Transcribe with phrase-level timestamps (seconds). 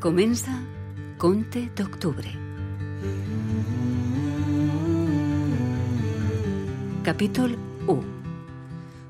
[0.00, 0.52] Comença
[1.18, 2.30] Conte d'Octubre.
[7.02, 7.58] Capítol
[7.88, 8.04] 1.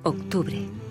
[0.05, 0.88] Octubre.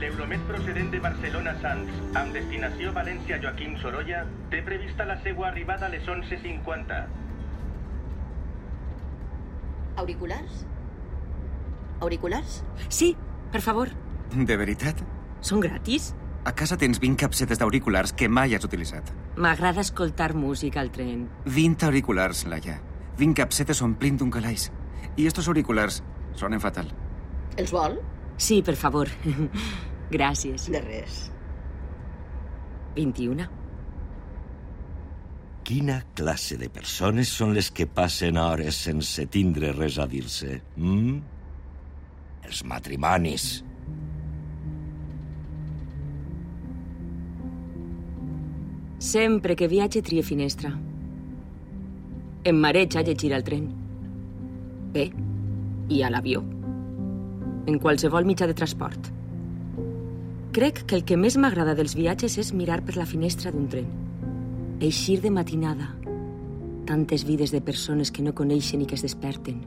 [0.00, 6.04] L'Euromet procedent de Barcelona-Sants, amb destinació València-Joaquim Sorolla, té prevista la seva arribada a les
[6.04, 6.98] 11.50.
[9.96, 10.66] Auriculars?
[12.04, 12.58] Auriculars?
[12.92, 13.14] Sí,
[13.52, 13.88] per favor.
[14.36, 15.00] De veritat?
[15.40, 16.10] Són gratis?
[16.44, 19.08] A casa tens 20 capsetes d'auriculars que mai has utilitzat.
[19.40, 21.24] M'agrada escoltar música al tren.
[21.48, 22.76] 20 auriculars, Laia.
[23.16, 24.68] 20 capsetes omplint un calaix.
[25.16, 26.02] I estos auriculars
[26.36, 26.92] sonen fatal.
[27.56, 27.96] Els vol?
[28.36, 29.08] Sí, per favor.
[30.10, 30.68] Gràcies.
[30.70, 31.22] De res.
[32.96, 33.46] 21.
[35.66, 40.60] Quina classe de persones són les que passen hores sense tindre res a dir-se?
[40.78, 41.16] Mm?
[42.46, 43.46] Els matrimonis.
[49.02, 50.70] Sempre que viatge trie finestra.
[52.46, 53.66] Em mareja llegir al tren.
[54.94, 55.10] Bé,
[55.90, 56.46] i a l'avió.
[57.66, 59.15] En qualsevol mitjà de transport.
[60.56, 63.88] Crec que el que més m'agrada dels viatges és mirar per la finestra d'un tren.
[64.80, 65.90] Eixir de matinada.
[66.88, 69.58] Tantes vides de persones que no coneixen i que es desperten.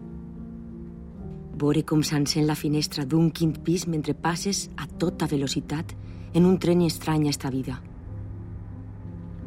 [1.62, 5.94] Veure com s'encén la finestra d'un quint pis mentre passes a tota velocitat
[6.34, 7.78] en un tren estrany a esta vida.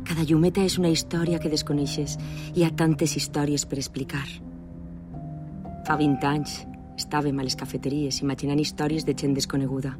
[0.07, 2.21] Cada llumeta és una història que desconeixes.
[2.55, 4.29] Hi ha tantes històries per explicar.
[5.91, 6.61] Fa 20 anys
[6.95, 9.97] estàvem a les cafeteries imaginant històries de gent desconeguda.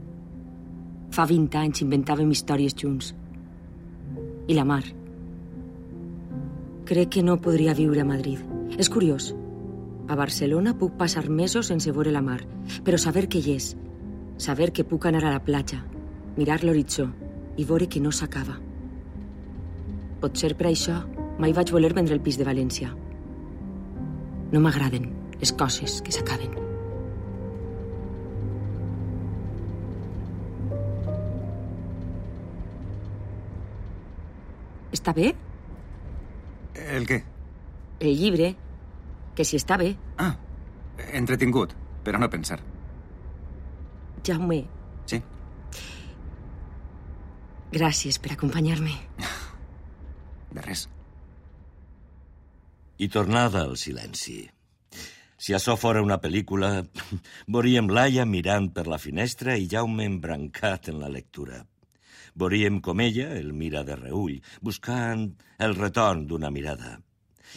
[1.13, 3.11] Fa 20 anys inventàvem històries junts.
[4.49, 4.83] I la mar.
[6.89, 8.41] Crec que no podria viure a Madrid.
[8.81, 9.35] És curiós.
[10.09, 12.41] A Barcelona puc passar mesos sense veure la mar,
[12.85, 13.75] però saber que hi és,
[14.41, 15.83] saber que puc anar a la platja,
[16.37, 17.11] mirar l'horitzó
[17.61, 18.57] i veure que no s'acaba.
[20.25, 20.97] Potser per això
[21.39, 22.89] mai vaig voler vendre el pis de València.
[24.53, 26.62] No m'agraden les coses que s'acaben.
[34.93, 35.33] Està bé?
[36.75, 37.23] El què?
[38.01, 38.53] El llibre.
[39.37, 39.95] Que si està bé.
[40.21, 40.35] Ah,
[41.17, 41.73] entretingut,
[42.05, 42.61] però no pensar.
[44.27, 44.63] Jaume,
[45.09, 45.19] Sí?
[47.73, 48.93] gràcies per acompanyar-me.
[50.55, 50.85] De res.
[53.01, 54.45] I tornada al silenci.
[55.43, 56.85] Si això fora una pel·lícula,
[57.55, 61.65] veuríem Laia mirant per la finestra i Jaume embrancat en la lectura.
[62.35, 66.99] Veuríem com ella el mira de reull, buscant el retorn d'una mirada.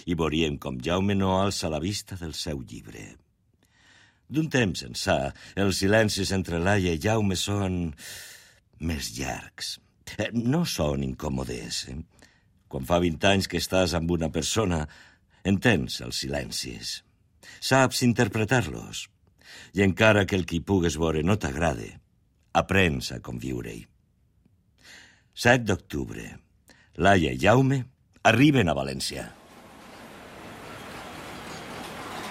[0.06, 3.14] I veuríem com Jaume no alça la vista del seu llibre.
[4.28, 7.94] D'un temps ençà, els silencis entre Laia i Jaume són
[8.82, 9.78] més llargs.
[10.18, 11.86] Eh, No són incòmodes.
[11.94, 11.98] Eh?
[12.68, 14.86] Quan fa 20 anys que estàs amb una persona,
[15.46, 17.02] entens els silencis.
[17.62, 19.06] Saps interpretar-los.
[19.78, 21.92] I encara que el que hi pugues veure no t'agrade,
[22.54, 23.86] aprens a conviure-hi.
[25.36, 26.24] 7 d'octubre.
[26.96, 27.82] Laia i Jaume
[28.24, 29.26] arriben a València.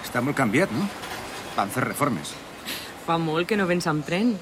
[0.01, 0.87] Està molt canviat, no?
[1.53, 2.33] Van fer reformes.
[3.05, 4.33] Fa molt que no vens amb tren.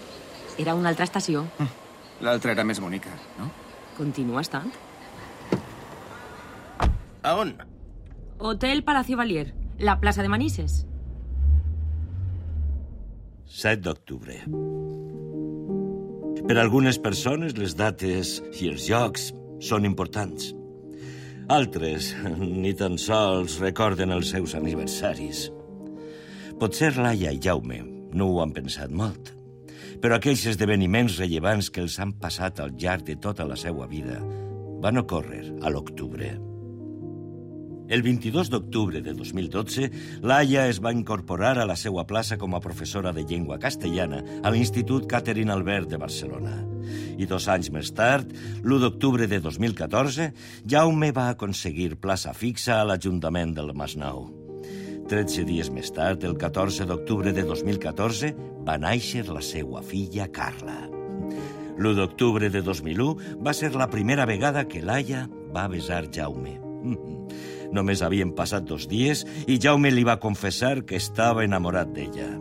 [0.57, 1.43] Era una altra estació.
[2.23, 3.49] L'altra era més bonica, no?
[3.97, 4.71] Continua estant.
[7.23, 7.57] A on?
[8.39, 10.85] Hotel Palacio Valier, la plaça de Manises.
[13.45, 14.39] 7 d'octubre.
[16.43, 19.29] Per algunes persones les dates i els llocs
[19.63, 20.49] són importants.
[21.47, 22.09] Altres
[22.41, 25.45] ni tan sols recorden els seus aniversaris.
[26.59, 27.79] Potser Laia i Jaume
[28.11, 29.31] no ho han pensat molt,
[30.03, 34.19] però aquells esdeveniments rellevants que els han passat al llarg de tota la seva vida
[34.83, 36.35] van ocórrer a l'octubre.
[37.89, 39.89] El 22 d'octubre de 2012,
[40.23, 44.53] Laia es va incorporar a la seva plaça com a professora de llengua castellana a
[44.55, 46.55] l'Institut Catherine Albert de Barcelona.
[47.19, 48.31] I dos anys més tard,
[48.63, 50.31] l'1 d'octubre de 2014,
[50.63, 54.29] Jaume va aconseguir plaça fixa a l'Ajuntament del Masnou.
[55.11, 58.31] 13 dies més tard, el 14 d'octubre de 2014,
[58.63, 60.85] va néixer la seva filla Carla.
[61.75, 66.72] L'1 d'octubre de 2001 va ser la primera vegada que Laia va besar Jaume.
[67.75, 72.31] Només havien passat dos dies i Jaume li va confessar que estava enamorat d'ella.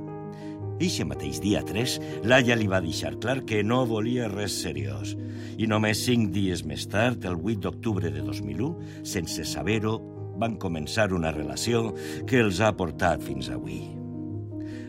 [0.83, 5.15] Eixe mateix dia 3, Laia li va deixar clar que no volia res seriós.
[5.59, 8.73] I només cinc dies més tard, el 8 d'octubre de 2001,
[9.07, 9.99] sense saber-ho,
[10.43, 11.93] van començar una relació
[12.27, 13.83] que els ha portat fins avui.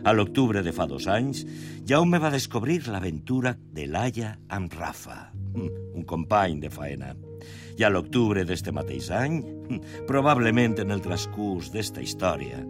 [0.03, 1.43] A l'octubre de fa dos anys,
[1.87, 7.13] Jaume va descobrir l'aventura de Laia amb Rafa, un company de faena.
[7.77, 9.39] I a l'octubre d'este mateix any,
[10.09, 12.61] probablement en el transcurs d'esta història,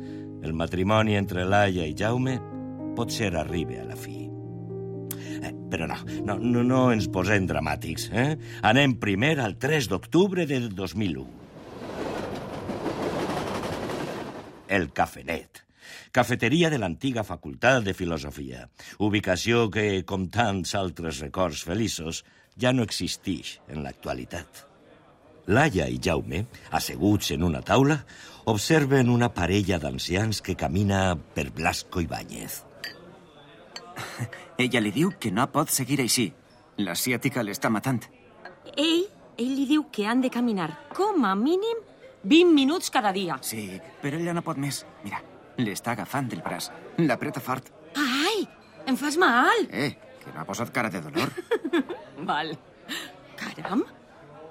[0.43, 2.37] el matrimoni entre Laia i Jaume
[2.97, 4.23] potser arribi a la fi.
[5.43, 5.97] Eh, però no,
[6.27, 8.09] no, no, no ens posem dramàtics.
[8.11, 8.29] Eh?
[8.69, 11.25] Anem primer al 3 d'octubre del 2001.
[14.73, 15.63] El Cafenet.
[16.13, 18.67] Cafeteria de l'antiga Facultat de Filosofia.
[19.01, 22.21] Ubicació que, com tants altres records feliços,
[22.59, 24.72] ja no existeix en l'actualitat.
[25.47, 27.97] Laia i Jaume, asseguts en una taula,
[28.47, 32.63] observen una parella d'ancians que camina per Blasco Ibáñez.
[34.57, 36.29] Ella li diu que no pot seguir així.
[36.79, 38.01] La ciàtica l'està matant.
[38.77, 39.03] Ell,
[39.37, 41.81] ell li diu que han de caminar com a mínim
[42.23, 43.37] 20 minuts cada dia.
[43.41, 44.83] Sí, però ella no pot més.
[45.03, 45.19] Mira,
[45.59, 46.69] l'està agafant del braç.
[47.03, 47.67] L'apreta fort.
[47.99, 48.45] Ai,
[48.87, 49.67] em fas mal.
[49.69, 49.91] Eh,
[50.23, 51.33] que no ha posat cara de dolor.
[52.29, 52.55] Val.
[53.37, 53.83] Caram,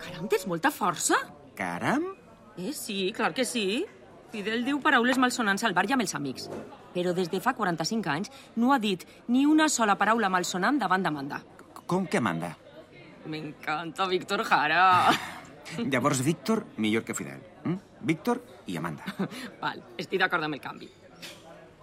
[0.02, 1.18] caram, tens molta força.
[1.56, 2.12] Caram!
[2.58, 3.84] Eh, sí, clar que sí.
[4.32, 6.48] Fidel diu paraules malsonants al bar i amb els amics.
[6.92, 11.04] Però des de fa 45 anys no ha dit ni una sola paraula malsonant davant
[11.04, 11.42] d'Amanda.
[11.86, 12.54] Com que Amanda?
[13.28, 15.12] M'encanta Víctor Jara.
[15.92, 17.42] Llavors, Víctor, millor que Fidel.
[17.64, 17.76] Mm?
[18.08, 19.04] Víctor i Amanda.
[19.62, 20.88] Val, estic d'acord amb el canvi.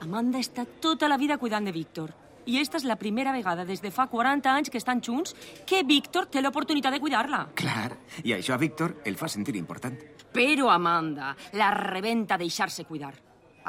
[0.04, 2.14] Amanda està tota la vida cuidant de Víctor.
[2.50, 5.36] I esta és la primera vegada des de fa 40 anys que estan junts
[5.70, 7.44] que Víctor té l'oportunitat de cuidar-la.
[7.54, 7.92] Clar,
[8.24, 10.00] i això a Víctor el fa sentir important.
[10.34, 13.14] Però Amanda la rebenta deixar-se cuidar.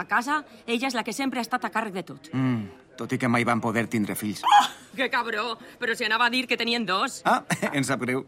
[0.00, 2.30] A casa, ella és la que sempre ha estat a càrrec de tot.
[2.32, 4.40] Mm, tot i que mai van poder tindre fills.
[4.48, 4.66] Oh,
[4.96, 5.58] que cabró!
[5.78, 7.20] Però si anava a dir que tenien dos.
[7.28, 7.42] Ah,
[7.76, 8.24] ens sap greu.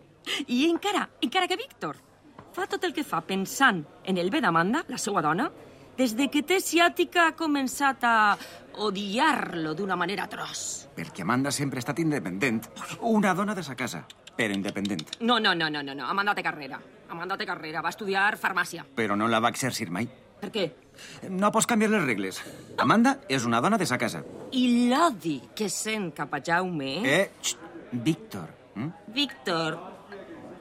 [0.53, 1.97] I encara, encara que Víctor
[2.53, 5.49] fa tot el que fa pensant en el bé d'Amanda, la seva dona,
[5.99, 8.17] des de que té ciàtica ha començat a
[8.83, 10.89] odiar-lo d'una manera atroç.
[10.97, 12.65] Perquè Amanda sempre ha estat independent.
[13.01, 14.05] Una dona de sa casa,
[14.37, 15.19] però independent.
[15.21, 16.09] No, no, no, no, no, no.
[16.09, 16.81] Amanda té carrera.
[17.13, 17.83] Amanda té carrera.
[17.85, 18.87] Va estudiar farmàcia.
[18.97, 20.09] Però no la va exercir mai.
[20.43, 20.65] Per què?
[21.31, 22.41] No pots canviar les regles.
[22.83, 24.25] Amanda és una dona de sa casa.
[24.53, 26.97] I l'odi que sent cap a Jaume...
[27.07, 27.59] Eh, xt,
[27.93, 28.49] Víctor.
[28.75, 28.89] Mm?
[29.13, 29.79] Víctor,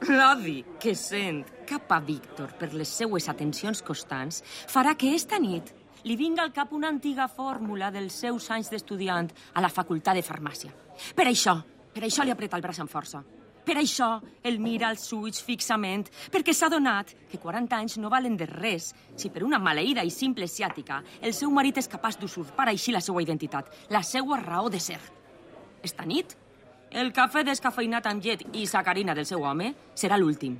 [0.08, 4.40] l'odi que sent cap a Víctor per les seues atencions constants
[4.70, 5.70] farà que esta nit
[6.08, 10.24] li vinga al cap una antiga fórmula dels seus anys d'estudiant a la facultat de
[10.26, 10.72] farmàcia.
[11.14, 11.54] Per això,
[11.94, 13.22] per això li apreta el braç amb força.
[13.62, 18.34] Per això el mira als ulls fixament, perquè s'ha donat que 40 anys no valen
[18.36, 22.66] de res si per una maleïda i simple ciàtica el seu marit és capaç d'usurpar
[22.72, 24.98] així la seva identitat, la seva raó de ser.
[25.82, 26.34] Esta nit,
[26.92, 30.58] el cafè descafeinat amb llet i sacarina del seu home serà l'últim.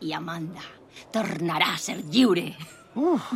[0.00, 0.64] I Amanda
[1.12, 2.46] tornarà a ser lliure.
[2.98, 3.32] Uf,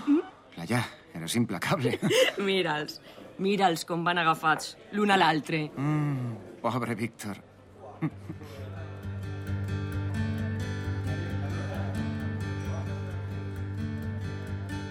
[0.56, 0.82] la ja,
[1.14, 1.94] eres implacable.
[2.46, 3.00] Mira'ls,
[3.42, 5.66] mira'ls com van agafats l'un a l'altre.
[5.76, 7.40] Mm, pobre Víctor.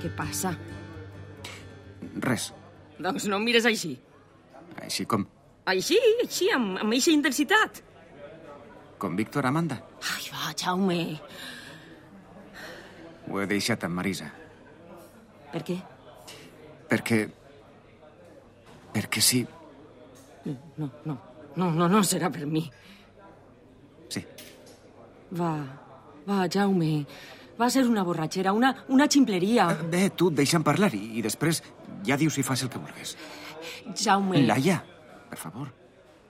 [0.02, 0.56] Què passa?
[2.26, 2.50] Res.
[3.02, 3.96] Doncs no em mires així.
[4.82, 5.28] Així com...
[5.70, 7.82] Així, així, amb, amb eixa intensitat.
[9.02, 9.78] Com Víctor Amanda.
[10.02, 11.00] Ai, va, Jaume.
[13.30, 14.30] Ho he deixat amb Marisa.
[15.52, 15.78] Per què?
[16.90, 17.20] Perquè...
[18.92, 19.42] Perquè sí.
[20.46, 21.18] No, no,
[21.56, 22.66] no, no, no serà per mi.
[24.12, 24.24] Sí.
[25.38, 25.54] Va,
[26.28, 27.06] va, Jaume.
[27.62, 29.70] Va ser una borratxera, una, una ximpleria.
[29.92, 31.62] Bé, tu deixa'm parlar i, i després
[32.08, 33.16] ja dius si fas el que vulguis.
[34.02, 34.42] Jaume...
[34.50, 34.82] Laia,
[35.32, 35.72] per favor.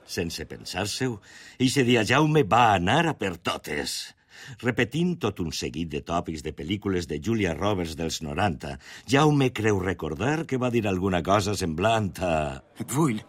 [0.05, 1.20] Sense pensar-se-ho,
[1.62, 4.13] eixe dia Jaume va anar a per totes.
[4.62, 8.77] Repetint tot un seguit de tòpics de pel·lícules de Julia Roberts dels 90,
[9.12, 12.34] Jaume creu recordar que va dir alguna cosa semblant a...
[12.81, 13.22] Et vull.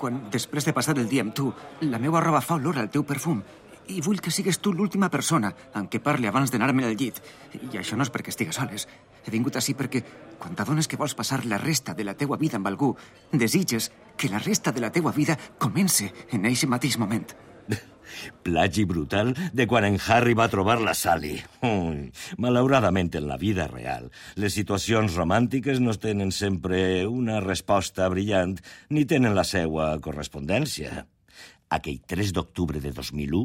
[0.00, 1.50] Quan, després de passar el dia amb tu,
[1.84, 3.42] la meva roba fa olor al teu perfum.
[3.90, 7.18] I vull que sigues tu l'última persona amb què parli abans d'anar-me al llit.
[7.58, 8.86] I això no és perquè estigues soles.
[9.26, 10.04] He vingut així perquè,
[10.38, 12.94] quan t'adones que vols passar la resta de la teua vida amb algú,
[13.34, 13.90] desitges
[14.20, 17.30] que la resta de la teua vida comence en eixe mateix moment.
[18.44, 21.38] Plagi brutal de quan en Harry va trobar la Sally.
[21.64, 28.58] Ui, malauradament, en la vida real, les situacions romàntiques no tenen sempre una resposta brillant
[28.92, 31.06] ni tenen la seva correspondència.
[31.70, 33.44] aquell 3 d'octubre de 2001,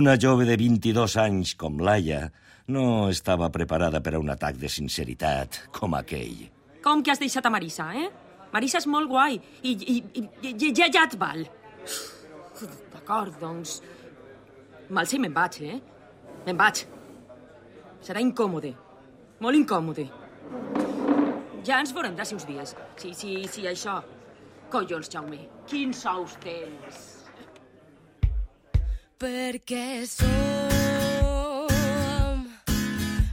[0.00, 2.30] una jove de 22 anys com Laia
[2.66, 6.48] no estava preparada per a un atac de sinceritat com aquell.
[6.80, 8.08] Com que has deixat a Marisa, eh?
[8.52, 11.44] Marisa és molt guai i, i, i, i ja, ja et val.
[12.94, 13.80] D'acord, doncs...
[14.88, 15.76] Mal si me'n vaig, eh?
[16.46, 16.80] Me'n vaig.
[18.04, 18.72] Serà incòmode.
[19.44, 20.06] Molt incòmode.
[21.66, 22.72] Ja ens veurem d'ací uns dies.
[22.96, 24.00] Sí, sí, sí, això.
[24.72, 25.44] Collons, Jaume.
[25.68, 27.18] Quins sous tens?
[29.18, 30.28] perquè som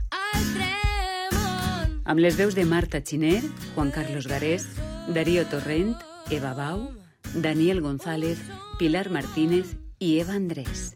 [0.09, 1.91] al Tremont.
[2.09, 3.37] Amb les veus de Marta Xiner,
[3.75, 4.65] Juan Carlos Garés,
[5.07, 5.95] Darío Torrent,
[6.31, 6.91] Eva Bau,
[7.35, 8.39] Daniel González,
[8.79, 10.95] Pilar Martínez i Eva Andrés.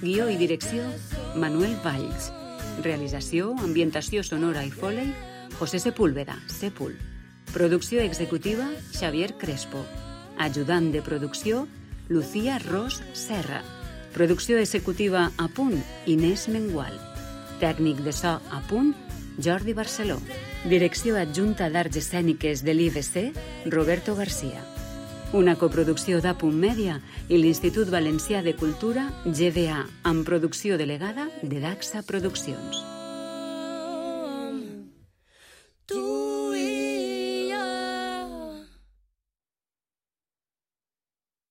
[0.00, 0.84] Guió i direcció,
[1.34, 2.30] Manuel Valls.
[2.84, 5.10] Realització, ambientació sonora i foley,
[5.58, 6.94] José Sepúlveda, Sepul.
[7.52, 9.82] Producció executiva, Xavier Crespo.
[10.38, 11.66] Ajudant de producció,
[12.08, 13.64] Lucía Ros Serra.
[14.14, 16.94] Producció executiva a punt, Inés Mengual.
[17.58, 18.94] Tècnic de so a punt,
[19.42, 20.20] Jordi Barceló.
[20.68, 23.30] Direcció adjunta d'Arts Escèniques de l'IBC,
[23.72, 24.60] Roberto García.
[25.32, 26.98] Una coproducció d'Apunt Mèdia
[27.32, 32.87] i l'Institut Valencià de Cultura, GVA, amb producció delegada de Daxa Produccions.